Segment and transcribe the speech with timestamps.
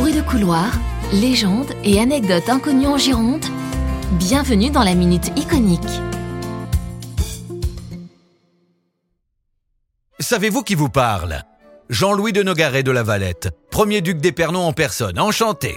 [0.00, 0.72] Bruit de couloir,
[1.12, 3.44] légendes et anecdotes inconnues en Gironde.
[4.12, 5.82] Bienvenue dans la Minute Iconique.
[10.18, 11.42] Savez-vous qui vous parle?
[11.90, 15.76] Jean-Louis de Nogaret de la Valette, premier duc d'Épernon en personne, enchanté.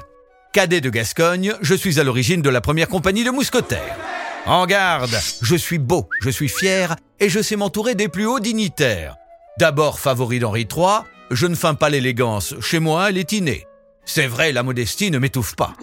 [0.53, 3.97] Cadet de Gascogne, je suis à l'origine de la première compagnie de mousquetaires.
[4.45, 8.39] En garde, je suis beau, je suis fier et je sais m'entourer des plus hauts
[8.39, 9.17] dignitaires.
[9.59, 10.99] D'abord favori d'Henri III,
[11.29, 13.67] je ne feins pas l'élégance, chez moi elle est innée.
[14.05, 15.73] C'est vrai, la modestie ne m'étouffe pas.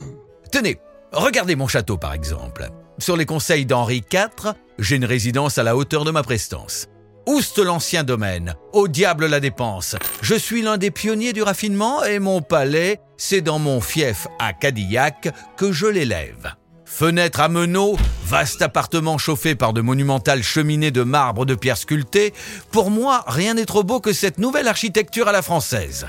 [0.53, 0.79] Tenez,
[1.13, 2.69] regardez mon château par exemple.
[2.99, 6.87] Sur les conseils d'Henri IV, j'ai une résidence à la hauteur de ma prestance.
[7.27, 9.97] Ouste l'ancien domaine, au diable la dépense.
[10.21, 14.53] Je suis l'un des pionniers du raffinement et mon palais, c'est dans mon fief à
[14.53, 16.55] Cadillac que je l'élève.
[16.85, 22.35] Fenêtre à meneaux, vaste appartement chauffé par de monumentales cheminées de marbre de pierre sculptée,
[22.73, 26.07] pour moi, rien n'est trop beau que cette nouvelle architecture à la française.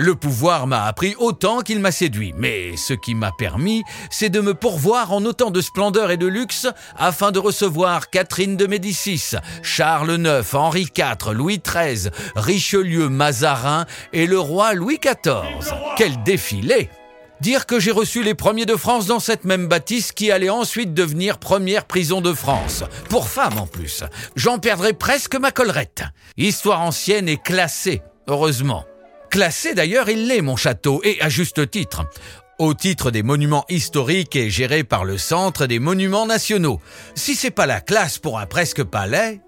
[0.00, 3.82] Le pouvoir m'a appris autant qu'il m'a séduit, mais ce qui m'a permis,
[4.12, 8.56] c'est de me pourvoir en autant de splendeur et de luxe afin de recevoir Catherine
[8.56, 15.74] de Médicis, Charles IX, Henri IV, Louis XIII, Richelieu, Mazarin et le roi Louis XIV.
[15.96, 16.90] Quel défilé
[17.40, 20.94] Dire que j'ai reçu les premiers de France dans cette même bâtisse qui allait ensuite
[20.94, 22.84] devenir première prison de France.
[23.08, 24.04] Pour femmes en plus.
[24.36, 26.04] J'en perdrai presque ma collerette.
[26.36, 28.84] Histoire ancienne et classée, heureusement.
[29.30, 32.06] Classé d'ailleurs, il l'est mon château, et à juste titre.
[32.58, 36.80] Au titre des monuments historiques et géré par le Centre des monuments nationaux.
[37.14, 39.40] Si c'est pas la classe pour un presque palais,